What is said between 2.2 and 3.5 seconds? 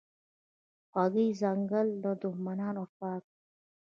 دښمنانو پاک کړ.